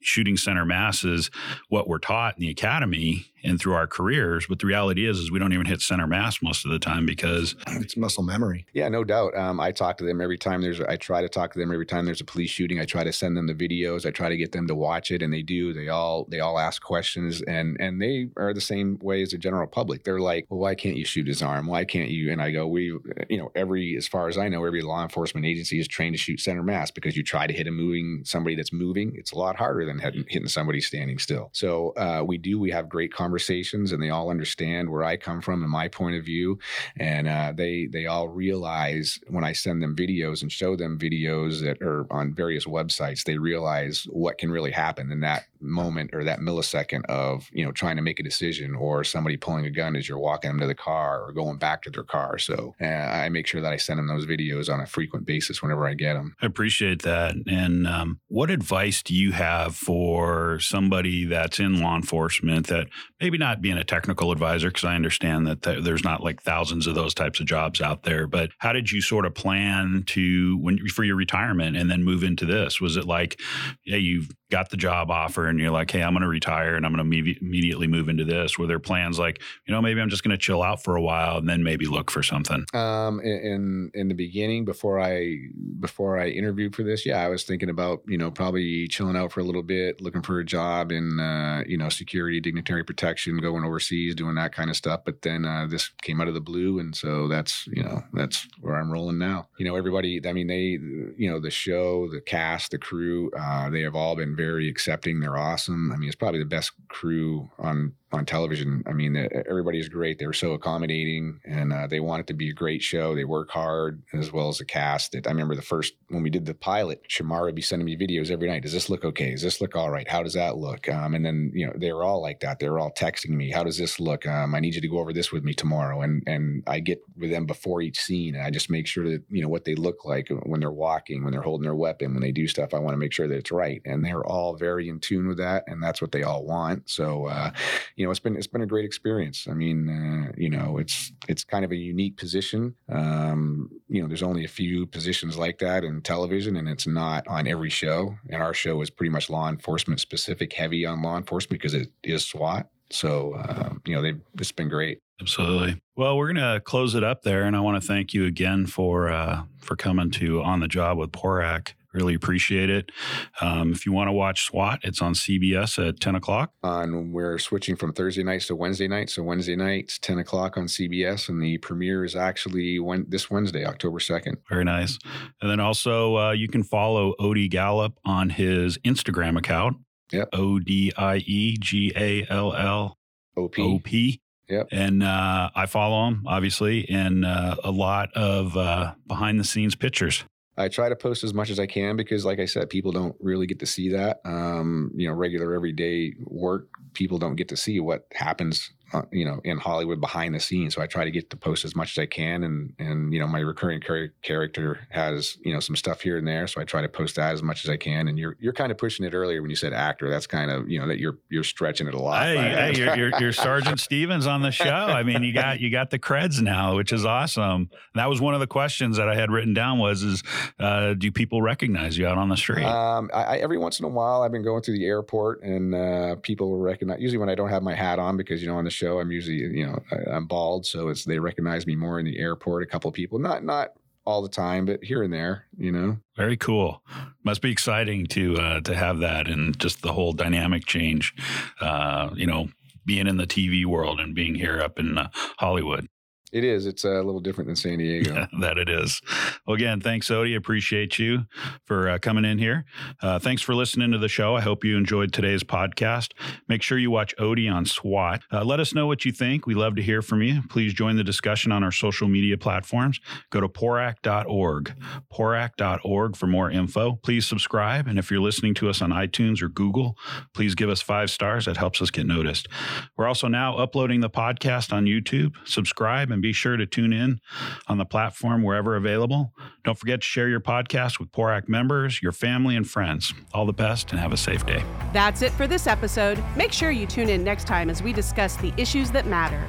shooting 0.00 0.36
center 0.36 0.64
mass 0.64 1.04
is 1.04 1.30
what 1.68 1.88
we're 1.88 1.98
taught 1.98 2.36
in 2.36 2.42
the 2.42 2.50
academy 2.50 3.26
and 3.46 3.60
through 3.60 3.74
our 3.74 3.86
careers. 3.86 4.46
But 4.48 4.58
the 4.58 4.66
reality 4.66 5.08
is, 5.08 5.18
is 5.18 5.30
we 5.30 5.38
don't 5.38 5.52
even 5.52 5.66
hit 5.66 5.80
center 5.80 6.06
mass 6.06 6.42
most 6.42 6.64
of 6.64 6.70
the 6.70 6.78
time 6.78 7.06
because 7.06 7.54
it's 7.68 7.96
muscle 7.96 8.22
memory. 8.22 8.66
Yeah, 8.72 8.88
no 8.88 9.04
doubt. 9.04 9.36
Um, 9.36 9.60
I 9.60 9.72
talk 9.72 9.96
to 9.98 10.04
them 10.04 10.20
every 10.20 10.38
time 10.38 10.62
there's. 10.62 10.80
I 10.80 10.96
try 10.96 11.22
to 11.22 11.28
talk 11.28 11.52
to 11.52 11.58
them 11.58 11.72
every 11.72 11.86
time 11.86 12.04
there's 12.04 12.20
a 12.20 12.24
police 12.24 12.50
shooting. 12.50 12.80
I 12.80 12.84
try 12.84 13.04
to 13.04 13.12
send 13.12 13.36
them 13.36 13.46
the 13.46 13.54
videos. 13.54 14.06
I 14.06 14.10
try 14.10 14.28
to 14.28 14.36
get 14.36 14.52
them 14.52 14.66
to 14.68 14.74
watch 14.74 15.10
it, 15.10 15.22
and 15.22 15.32
they 15.32 15.42
do. 15.42 15.72
They 15.72 15.88
all 15.88 16.26
they 16.28 16.40
all 16.40 16.58
ask 16.58 16.82
questions, 16.82 17.42
and 17.42 17.76
and 17.80 18.00
they 18.00 18.28
are 18.36 18.52
the 18.52 18.60
same 18.60 18.98
way 19.00 19.22
as 19.22 19.30
the 19.30 19.38
general 19.38 19.66
public. 19.66 20.04
They're 20.04 20.20
like, 20.20 20.46
well, 20.48 20.60
why 20.60 20.74
can't 20.74 20.96
you 20.96 21.04
shoot 21.04 21.26
his 21.26 21.42
arm? 21.42 21.66
Why 21.66 21.84
can't 21.84 22.10
you? 22.10 22.32
And 22.32 22.42
I 22.42 22.50
go, 22.50 22.66
we, 22.66 22.84
you 23.28 23.38
know, 23.38 23.50
every 23.54 23.96
as 23.96 24.08
far 24.08 24.28
as 24.28 24.36
I 24.36 24.48
know, 24.48 24.64
every 24.64 24.82
law 24.82 25.02
enforcement 25.02 25.46
agency 25.46 25.78
is 25.78 25.88
trained 25.88 26.14
to 26.14 26.18
shoot 26.18 26.40
center 26.40 26.62
mass 26.62 26.90
because 26.90 27.16
you 27.16 27.22
try 27.22 27.46
to 27.46 27.54
hit 27.54 27.66
a 27.66 27.70
moving 27.70 28.22
somebody 28.24 28.56
that's 28.56 28.72
moving. 28.72 29.12
It's 29.14 29.32
a 29.32 29.38
lot 29.38 29.56
harder 29.56 29.84
than 29.84 29.98
hitting, 29.98 30.24
hitting 30.28 30.48
somebody 30.48 30.80
standing 30.80 31.18
still. 31.18 31.50
So 31.52 31.90
uh, 31.96 32.22
we 32.26 32.38
do. 32.38 32.58
We 32.58 32.70
have 32.70 32.88
great 32.88 33.12
conversations 33.12 33.35
conversations, 33.36 33.92
and 33.92 34.02
they 34.02 34.08
all 34.08 34.30
understand 34.30 34.88
where 34.88 35.04
I 35.04 35.18
come 35.18 35.42
from 35.42 35.62
and 35.62 35.70
my 35.70 35.88
point 35.88 36.16
of 36.16 36.24
view, 36.24 36.58
and 36.98 37.28
uh, 37.28 37.52
they 37.54 37.86
they 37.86 38.06
all 38.06 38.28
realize 38.28 39.20
when 39.28 39.44
I 39.44 39.52
send 39.52 39.82
them 39.82 39.94
videos 39.94 40.40
and 40.40 40.50
show 40.50 40.74
them 40.74 40.98
videos 40.98 41.60
that 41.60 41.82
are 41.82 42.06
on 42.10 42.34
various 42.34 42.64
websites, 42.64 43.24
they 43.24 43.36
realize 43.36 44.06
what 44.08 44.38
can 44.38 44.50
really 44.50 44.70
happen. 44.70 45.12
And 45.12 45.22
that 45.22 45.44
moment 45.60 46.10
or 46.12 46.24
that 46.24 46.40
millisecond 46.40 47.04
of 47.06 47.48
you 47.52 47.64
know 47.64 47.72
trying 47.72 47.96
to 47.96 48.02
make 48.02 48.20
a 48.20 48.22
decision 48.22 48.74
or 48.74 49.04
somebody 49.04 49.36
pulling 49.36 49.66
a 49.66 49.70
gun 49.70 49.96
as 49.96 50.08
you're 50.08 50.18
walking 50.18 50.50
them 50.50 50.60
to 50.60 50.66
the 50.66 50.74
car 50.74 51.22
or 51.22 51.32
going 51.32 51.58
back 51.58 51.82
to 51.82 51.90
their 51.90 52.04
car. 52.04 52.38
So 52.38 52.74
uh, 52.80 52.84
I 52.84 53.28
make 53.28 53.46
sure 53.46 53.60
that 53.60 53.72
I 53.72 53.76
send 53.76 53.98
them 53.98 54.06
those 54.06 54.26
videos 54.26 54.72
on 54.72 54.80
a 54.80 54.86
frequent 54.86 55.26
basis 55.26 55.62
whenever 55.62 55.86
I 55.86 55.94
get 55.94 56.14
them. 56.14 56.34
I 56.40 56.46
appreciate 56.46 57.02
that. 57.02 57.34
And 57.46 57.86
um, 57.86 58.20
what 58.28 58.50
advice 58.50 59.02
do 59.02 59.14
you 59.14 59.32
have 59.32 59.76
for 59.76 60.58
somebody 60.60 61.24
that's 61.24 61.60
in 61.60 61.80
law 61.80 61.96
enforcement 61.96 62.66
that 62.68 62.88
maybe 63.20 63.38
not 63.38 63.62
being 63.62 63.78
a 63.78 63.84
technical 63.84 64.32
advisor, 64.32 64.68
because 64.68 64.84
I 64.84 64.94
understand 64.94 65.46
that 65.46 65.62
th- 65.62 65.84
there's 65.84 66.04
not 66.04 66.22
like 66.22 66.42
thousands 66.42 66.86
of 66.86 66.94
those 66.94 67.14
types 67.14 67.40
of 67.40 67.46
jobs 67.46 67.80
out 67.80 68.02
there, 68.02 68.26
but 68.26 68.50
how 68.58 68.72
did 68.72 68.90
you 68.90 69.00
sort 69.00 69.26
of 69.26 69.34
plan 69.34 70.04
to 70.06 70.58
when 70.58 70.78
for 70.88 71.04
your 71.04 71.16
retirement 71.16 71.76
and 71.76 71.90
then 71.90 72.04
move 72.04 72.22
into 72.22 72.46
this? 72.46 72.80
Was 72.80 72.96
it 72.96 73.06
like, 73.06 73.40
yeah, 73.84 73.96
you've 73.96 74.30
got 74.50 74.70
the 74.70 74.76
job 74.76 75.10
offer 75.10 75.48
and 75.48 75.58
you're 75.58 75.72
like, 75.72 75.90
hey, 75.90 76.02
I'm 76.02 76.12
going 76.12 76.22
to 76.22 76.28
retire 76.28 76.76
and 76.76 76.86
I'm 76.86 76.94
going 76.94 77.10
to 77.10 77.36
immediately 77.40 77.88
move 77.88 78.08
into 78.08 78.24
this? 78.24 78.58
Were 78.58 78.66
there 78.66 78.78
plans 78.78 79.18
like, 79.18 79.42
you 79.66 79.74
know, 79.74 79.82
maybe 79.82 80.00
I'm 80.00 80.08
just 80.08 80.22
going 80.22 80.30
to 80.30 80.38
chill 80.38 80.62
out 80.62 80.82
for 80.82 80.94
a 80.94 81.02
while 81.02 81.38
and 81.38 81.48
then 81.48 81.64
maybe 81.64 81.86
look 81.86 82.10
for 82.10 82.22
something? 82.22 82.64
Um, 82.72 83.20
in 83.20 83.90
in 83.94 84.08
the 84.08 84.14
beginning, 84.14 84.64
before 84.64 85.00
I 85.00 85.36
before 85.80 86.18
I 86.18 86.28
interviewed 86.28 86.76
for 86.76 86.84
this, 86.84 87.04
yeah, 87.04 87.20
I 87.20 87.28
was 87.28 87.42
thinking 87.42 87.70
about 87.70 88.02
you 88.06 88.18
know 88.18 88.30
probably 88.30 88.86
chilling 88.88 89.16
out 89.16 89.32
for 89.32 89.40
a 89.40 89.44
little 89.44 89.62
bit, 89.64 90.00
looking 90.00 90.22
for 90.22 90.38
a 90.38 90.44
job 90.44 90.92
in 90.92 91.18
uh, 91.18 91.64
you 91.66 91.76
know 91.76 91.88
security, 91.88 92.40
dignitary 92.40 92.84
protection, 92.84 93.38
going 93.38 93.64
overseas, 93.64 94.14
doing 94.14 94.36
that 94.36 94.52
kind 94.52 94.70
of 94.70 94.76
stuff. 94.76 95.00
But 95.04 95.22
then 95.22 95.44
uh, 95.44 95.66
this 95.68 95.90
came 96.02 96.20
out 96.20 96.28
of 96.28 96.34
the 96.34 96.40
blue, 96.40 96.78
and 96.78 96.94
so 96.94 97.26
that's 97.26 97.66
you 97.66 97.82
know 97.82 98.04
that's 98.12 98.46
where 98.60 98.76
I'm 98.76 98.92
rolling 98.92 99.18
now. 99.18 99.48
You 99.58 99.64
know, 99.66 99.74
everybody. 99.74 100.20
I 100.24 100.32
mean, 100.32 100.46
they 100.46 100.78
you 101.16 101.28
know 101.30 101.40
the 101.40 101.50
show, 101.50 102.08
the 102.12 102.20
cast, 102.20 102.70
the 102.70 102.78
crew, 102.78 103.30
uh, 103.36 103.70
they 103.70 103.80
have 103.80 103.96
all 103.96 104.14
been 104.14 104.35
very 104.36 104.68
accepting. 104.68 105.20
They're 105.20 105.36
awesome. 105.36 105.90
I 105.92 105.96
mean, 105.96 106.08
it's 106.08 106.16
probably 106.16 106.40
the 106.40 106.46
best 106.46 106.72
crew 106.88 107.50
on 107.58 107.94
on 108.12 108.24
television. 108.24 108.84
I 108.86 108.92
mean, 108.92 109.16
everybody's 109.48 109.88
great. 109.88 110.18
They 110.18 110.26
were 110.26 110.32
so 110.32 110.52
accommodating, 110.52 111.40
and 111.44 111.72
uh, 111.72 111.86
they 111.86 112.00
want 112.00 112.20
it 112.20 112.26
to 112.28 112.34
be 112.34 112.50
a 112.50 112.54
great 112.54 112.82
show. 112.82 113.14
They 113.14 113.24
work 113.24 113.50
hard 113.50 114.02
as 114.12 114.32
well 114.32 114.48
as 114.48 114.58
the 114.58 114.64
cast. 114.64 115.14
I 115.14 115.28
remember 115.28 115.54
the 115.54 115.62
first 115.62 115.94
when 116.08 116.22
we 116.22 116.30
did 116.30 116.46
the 116.46 116.54
pilot, 116.54 117.02
Shemar 117.08 117.42
would 117.42 117.54
be 117.54 117.62
sending 117.62 117.86
me 117.86 117.96
videos 117.96 118.30
every 118.30 118.48
night. 118.48 118.62
Does 118.62 118.72
this 118.72 118.88
look 118.88 119.04
okay? 119.04 119.32
Does 119.32 119.42
this 119.42 119.60
look 119.60 119.74
all 119.74 119.90
right? 119.90 120.08
How 120.08 120.22
does 120.22 120.34
that 120.34 120.56
look? 120.56 120.88
Um, 120.88 121.14
and 121.14 121.24
then 121.24 121.50
you 121.54 121.66
know 121.66 121.72
they 121.76 121.92
were 121.92 122.04
all 122.04 122.22
like 122.22 122.40
that. 122.40 122.58
They 122.58 122.68
were 122.68 122.78
all 122.78 122.92
texting 122.92 123.30
me. 123.30 123.50
How 123.50 123.64
does 123.64 123.78
this 123.78 123.98
look? 123.98 124.26
Um, 124.26 124.54
I 124.54 124.60
need 124.60 124.74
you 124.74 124.80
to 124.80 124.88
go 124.88 124.98
over 124.98 125.12
this 125.12 125.32
with 125.32 125.44
me 125.44 125.52
tomorrow. 125.54 126.02
And 126.02 126.22
and 126.26 126.62
I 126.66 126.80
get 126.80 127.00
with 127.16 127.30
them 127.30 127.46
before 127.46 127.82
each 127.82 128.00
scene, 128.00 128.36
and 128.36 128.44
I 128.44 128.50
just 128.50 128.70
make 128.70 128.86
sure 128.86 129.08
that 129.10 129.22
you 129.28 129.42
know 129.42 129.48
what 129.48 129.64
they 129.64 129.74
look 129.74 130.04
like 130.04 130.28
when 130.44 130.60
they're 130.60 130.70
walking, 130.70 131.24
when 131.24 131.32
they're 131.32 131.42
holding 131.42 131.64
their 131.64 131.74
weapon, 131.74 132.14
when 132.14 132.22
they 132.22 132.32
do 132.32 132.46
stuff. 132.46 132.72
I 132.72 132.78
want 132.78 132.94
to 132.94 132.98
make 132.98 133.12
sure 133.12 133.28
that 133.28 133.36
it's 133.36 133.52
right, 133.52 133.82
and 133.84 134.04
they're 134.04 134.25
all 134.26 134.56
very 134.56 134.88
in 134.88 135.00
tune 135.00 135.28
with 135.28 135.38
that, 135.38 135.64
and 135.66 135.82
that's 135.82 136.00
what 136.00 136.12
they 136.12 136.22
all 136.22 136.44
want. 136.44 136.88
So 136.88 137.26
uh, 137.26 137.50
you 137.96 138.04
know, 138.04 138.10
it's 138.10 138.20
been 138.20 138.36
it's 138.36 138.46
been 138.46 138.62
a 138.62 138.66
great 138.66 138.84
experience. 138.84 139.46
I 139.48 139.54
mean, 139.54 139.88
uh, 139.88 140.32
you 140.36 140.50
know, 140.50 140.78
it's 140.78 141.12
it's 141.28 141.44
kind 141.44 141.64
of 141.64 141.72
a 141.72 141.76
unique 141.76 142.16
position. 142.16 142.74
Um, 142.88 143.70
you 143.88 144.02
know, 144.02 144.08
there's 144.08 144.22
only 144.22 144.44
a 144.44 144.48
few 144.48 144.86
positions 144.86 145.36
like 145.36 145.58
that 145.58 145.84
in 145.84 146.02
television, 146.02 146.56
and 146.56 146.68
it's 146.68 146.86
not 146.86 147.26
on 147.28 147.46
every 147.46 147.70
show. 147.70 148.16
And 148.30 148.42
our 148.42 148.54
show 148.54 148.80
is 148.82 148.90
pretty 148.90 149.10
much 149.10 149.30
law 149.30 149.48
enforcement 149.48 150.00
specific, 150.00 150.52
heavy 150.52 150.84
on 150.84 151.02
law 151.02 151.16
enforcement 151.16 151.60
because 151.60 151.74
it 151.74 151.90
is 152.02 152.24
SWAT. 152.24 152.68
So, 152.90 153.34
uh, 153.34 153.74
you 153.84 154.00
know, 154.00 154.12
it's 154.38 154.52
been 154.52 154.68
great. 154.68 155.00
Absolutely. 155.20 155.80
Well, 155.96 156.16
we're 156.16 156.32
going 156.32 156.54
to 156.54 156.60
close 156.60 156.94
it 156.94 157.02
up 157.02 157.22
there, 157.22 157.44
and 157.44 157.56
I 157.56 157.60
want 157.60 157.80
to 157.80 157.86
thank 157.86 158.12
you 158.12 158.26
again 158.26 158.66
for 158.66 159.08
uh, 159.08 159.42
for 159.58 159.74
coming 159.74 160.10
to 160.12 160.42
on 160.42 160.60
the 160.60 160.68
job 160.68 160.98
with 160.98 161.10
PORAC. 161.10 161.72
Really 161.96 162.12
appreciate 162.12 162.68
it. 162.68 162.92
Um, 163.40 163.72
if 163.72 163.86
you 163.86 163.92
want 163.92 164.08
to 164.08 164.12
watch 164.12 164.44
SWAT, 164.44 164.80
it's 164.82 165.00
on 165.00 165.14
CBS 165.14 165.88
at 165.88 165.98
10 165.98 166.14
o'clock. 166.14 166.52
On 166.62 167.10
we're 167.10 167.38
switching 167.38 167.74
from 167.74 167.94
Thursday 167.94 168.22
nights 168.22 168.48
to 168.48 168.54
Wednesday 168.54 168.86
nights. 168.86 169.14
So 169.14 169.22
Wednesday 169.22 169.56
nights, 169.56 169.98
10 170.00 170.18
o'clock 170.18 170.58
on 170.58 170.66
CBS, 170.66 171.30
and 171.30 171.42
the 171.42 171.56
premiere 171.56 172.04
is 172.04 172.14
actually 172.14 172.78
when, 172.78 173.06
this 173.08 173.30
Wednesday, 173.30 173.64
October 173.64 173.98
2nd. 173.98 174.34
Very 174.46 174.64
nice. 174.64 174.98
And 175.40 175.50
then 175.50 175.58
also 175.58 176.18
uh, 176.18 176.32
you 176.32 176.48
can 176.48 176.62
follow 176.62 177.14
Odie 177.18 177.48
Gallop 177.48 177.94
on 178.04 178.28
his 178.28 178.76
Instagram 178.84 179.38
account. 179.38 179.78
Yep. 180.12 180.28
O 180.34 180.58
D 180.58 180.92
I 180.98 181.16
E 181.16 181.56
G 181.58 181.94
A 181.96 182.26
L 182.28 182.54
L 182.54 182.98
O 183.38 183.48
P. 183.48 183.62
O 183.62 183.78
P. 183.78 184.20
Yep. 184.50 184.68
And 184.70 185.02
uh, 185.02 185.50
I 185.54 185.64
follow 185.64 186.08
him, 186.08 186.24
obviously, 186.26 186.88
and 186.90 187.24
uh, 187.24 187.56
a 187.64 187.70
lot 187.70 188.12
of 188.14 188.54
uh, 188.54 188.92
behind 189.06 189.40
the 189.40 189.44
scenes 189.44 189.74
pictures. 189.74 190.24
I 190.56 190.68
try 190.68 190.88
to 190.88 190.96
post 190.96 191.22
as 191.22 191.34
much 191.34 191.50
as 191.50 191.60
I 191.60 191.66
can 191.66 191.96
because, 191.96 192.24
like 192.24 192.40
I 192.40 192.46
said, 192.46 192.70
people 192.70 192.92
don't 192.92 193.14
really 193.20 193.46
get 193.46 193.58
to 193.60 193.66
see 193.66 193.90
that. 193.90 194.20
Um, 194.24 194.90
you 194.94 195.08
know, 195.08 195.14
regular 195.14 195.54
everyday 195.54 196.14
work, 196.24 196.68
people 196.94 197.18
don't 197.18 197.36
get 197.36 197.48
to 197.48 197.56
see 197.56 197.78
what 197.80 198.06
happens 198.12 198.70
uh, 198.92 199.02
you 199.10 199.24
know, 199.24 199.40
in 199.44 199.58
Hollywood 199.58 200.00
behind 200.00 200.34
the 200.34 200.40
scenes. 200.40 200.74
So 200.74 200.82
I 200.82 200.86
try 200.86 201.04
to 201.04 201.10
get 201.10 201.30
to 201.30 201.36
post 201.36 201.64
as 201.64 201.74
much 201.74 201.96
as 201.96 202.02
I 202.02 202.06
can, 202.06 202.44
and 202.44 202.72
and 202.78 203.12
you 203.12 203.18
know, 203.18 203.26
my 203.26 203.40
recurring 203.40 203.80
char- 203.80 204.12
character 204.22 204.86
has 204.90 205.38
you 205.44 205.52
know 205.52 205.60
some 205.60 205.74
stuff 205.74 206.00
here 206.00 206.16
and 206.18 206.26
there, 206.26 206.46
so 206.46 206.60
I 206.60 206.64
try 206.64 206.82
to 206.82 206.88
post 206.88 207.16
that 207.16 207.32
as 207.32 207.42
much 207.42 207.64
as 207.64 207.70
I 207.70 207.76
can. 207.76 208.08
And 208.08 208.18
you're 208.18 208.36
you're 208.38 208.52
kind 208.52 208.70
of 208.70 208.78
pushing 208.78 209.04
it 209.04 209.14
earlier 209.14 209.42
when 209.42 209.50
you 209.50 209.56
said 209.56 209.72
actor. 209.72 210.08
That's 210.08 210.26
kind 210.26 210.50
of 210.50 210.68
you 210.70 210.78
know 210.78 210.86
that 210.86 210.98
you're 210.98 211.18
you're 211.28 211.44
stretching 211.44 211.88
it 211.88 211.94
a 211.94 211.98
lot. 211.98 212.22
Hey, 212.22 212.36
hey 212.36 212.74
you're, 212.76 212.96
you're, 212.96 213.20
you're, 213.20 213.32
Sergeant 213.46 213.80
Stevens 213.80 214.26
on 214.26 214.42
the 214.42 214.52
show. 214.52 214.64
I 214.64 215.02
mean, 215.02 215.22
you 215.22 215.32
got 215.32 215.60
you 215.60 215.70
got 215.70 215.90
the 215.90 215.98
creds 215.98 216.40
now, 216.40 216.76
which 216.76 216.92
is 216.92 217.04
awesome. 217.04 217.70
That 217.94 218.08
was 218.08 218.20
one 218.20 218.34
of 218.34 218.40
the 218.40 218.46
questions 218.46 218.96
that 218.98 219.08
I 219.08 219.14
had 219.14 219.30
written 219.30 219.52
down 219.52 219.78
was 219.78 220.02
is 220.02 220.22
uh, 220.60 220.94
do 220.94 221.10
people 221.10 221.42
recognize 221.42 221.98
you 221.98 222.06
out 222.06 222.18
on 222.18 222.28
the 222.28 222.36
street? 222.36 222.64
Um, 222.64 223.10
I, 223.12 223.24
I, 223.24 223.36
every 223.38 223.58
once 223.58 223.80
in 223.80 223.84
a 223.84 223.88
while, 223.88 224.22
I've 224.22 224.32
been 224.32 224.44
going 224.44 224.62
through 224.62 224.78
the 224.78 224.86
airport, 224.86 225.42
and 225.42 225.74
uh, 225.74 226.16
people 226.22 226.50
will 226.50 226.60
recognize. 226.60 227.00
Usually, 227.00 227.18
when 227.18 227.28
I 227.28 227.34
don't 227.34 227.48
have 227.48 227.62
my 227.62 227.74
hat 227.74 227.98
on, 227.98 228.16
because 228.16 228.42
you 228.42 228.48
know 228.48 228.56
on 228.56 228.64
the 228.64 228.75
show 228.76 229.00
I'm 229.00 229.10
usually 229.10 229.36
you 229.36 229.66
know 229.66 229.82
I, 229.90 230.16
am 230.16 230.26
bald, 230.26 230.66
so 230.66 230.88
it's 230.88 231.04
they 231.04 231.18
recognize 231.18 231.66
me 231.66 231.74
more 231.74 231.98
in 231.98 232.04
the 232.04 232.18
airport. 232.18 232.62
A 232.62 232.66
couple 232.66 232.90
people, 232.92 233.18
not 233.18 233.44
not 233.44 233.72
all 234.04 234.22
the 234.22 234.28
time, 234.28 234.64
but 234.66 234.82
here 234.84 235.02
and 235.02 235.12
there, 235.12 235.46
you 235.58 235.72
know. 235.72 235.98
Very 236.16 236.36
cool. 236.36 236.82
Must 237.24 237.42
be 237.42 237.50
exciting 237.50 238.06
to 238.08 238.36
uh, 238.36 238.60
to 238.60 238.74
have 238.74 238.98
that 239.00 239.28
and 239.28 239.58
just 239.58 239.82
the 239.82 239.92
whole 239.92 240.12
dynamic 240.12 240.64
change. 240.64 241.14
Uh, 241.60 242.10
you 242.14 242.26
know, 242.26 242.48
being 242.84 243.08
in 243.08 243.16
the 243.16 243.26
TV 243.26 243.64
world 243.66 244.00
and 244.00 244.14
being 244.14 244.36
here 244.36 244.60
up 244.60 244.78
in 244.78 244.96
uh, 244.96 245.08
Hollywood. 245.38 245.88
It 246.32 246.44
is. 246.44 246.66
It's 246.66 246.84
a 246.84 246.88
little 247.02 247.20
different 247.20 247.46
than 247.46 247.56
San 247.56 247.78
Diego. 247.78 248.06
Yeah, 248.16 248.26
that 248.40 248.58
it 248.58 248.68
is. 248.68 249.00
Well, 249.46 249.54
again, 249.54 249.80
thanks, 249.80 250.08
Odie. 250.08 250.36
Appreciate 250.36 250.98
you 250.98 251.26
for 251.64 251.88
uh, 251.88 251.98
coming 251.98 252.24
in 252.24 252.38
here. 252.38 252.64
Uh, 253.02 253.18
thanks 253.18 253.42
for 253.42 253.54
listening 253.54 253.90
to 253.92 253.98
the 253.98 254.08
show. 254.08 254.36
I 254.36 254.40
hope 254.40 254.64
you 254.64 254.76
enjoyed 254.76 255.12
today's 255.12 255.42
podcast. 255.42 256.12
Make 256.48 256.62
sure 256.62 256.78
you 256.78 256.90
watch 256.90 257.14
Odie 257.16 257.52
on 257.52 257.64
SWAT. 257.66 258.22
Uh, 258.32 258.44
let 258.44 258.60
us 258.60 258.74
know 258.74 258.86
what 258.86 259.04
you 259.04 259.12
think. 259.12 259.46
We 259.46 259.54
love 259.54 259.76
to 259.76 259.82
hear 259.82 260.02
from 260.02 260.22
you. 260.22 260.42
Please 260.48 260.72
join 260.72 260.96
the 260.96 261.04
discussion 261.04 261.52
on 261.52 261.62
our 261.64 261.72
social 261.72 262.08
media 262.08 262.36
platforms. 262.38 263.00
Go 263.30 263.40
to 263.40 263.48
porac.org, 263.48 264.74
porac.org 265.12 266.16
for 266.16 266.26
more 266.26 266.50
info. 266.50 266.92
Please 267.02 267.26
subscribe. 267.26 267.86
And 267.86 267.98
if 267.98 268.10
you're 268.10 268.20
listening 268.20 268.54
to 268.54 268.68
us 268.68 268.80
on 268.82 268.90
iTunes 268.90 269.42
or 269.42 269.48
Google, 269.48 269.96
please 270.34 270.54
give 270.54 270.70
us 270.70 270.80
five 270.80 271.10
stars. 271.10 271.46
That 271.46 271.56
helps 271.56 271.82
us 271.82 271.90
get 271.90 272.06
noticed. 272.06 272.48
We're 272.96 273.06
also 273.08 273.28
now 273.28 273.56
uploading 273.56 274.00
the 274.00 274.10
podcast 274.10 274.72
on 274.72 274.84
YouTube. 274.84 275.34
Subscribe 275.44 276.10
and 276.16 276.22
be 276.22 276.32
sure 276.32 276.56
to 276.56 276.64
tune 276.64 276.94
in 276.94 277.20
on 277.68 277.76
the 277.76 277.84
platform 277.84 278.42
wherever 278.42 278.74
available. 278.74 279.34
Don't 279.64 279.78
forget 279.78 280.00
to 280.00 280.06
share 280.06 280.28
your 280.28 280.40
podcast 280.40 280.98
with 280.98 281.12
PORAC 281.12 281.46
members, 281.46 282.02
your 282.02 282.12
family, 282.12 282.56
and 282.56 282.68
friends. 282.68 283.12
All 283.34 283.44
the 283.44 283.52
best 283.52 283.90
and 283.90 284.00
have 284.00 284.12
a 284.12 284.16
safe 284.16 284.46
day. 284.46 284.64
That's 284.94 285.20
it 285.20 285.32
for 285.32 285.46
this 285.46 285.66
episode. 285.66 286.22
Make 286.34 286.52
sure 286.52 286.70
you 286.70 286.86
tune 286.86 287.10
in 287.10 287.22
next 287.22 287.46
time 287.46 287.68
as 287.68 287.82
we 287.82 287.92
discuss 287.92 288.36
the 288.36 288.52
issues 288.56 288.90
that 288.92 289.06
matter. 289.06 289.46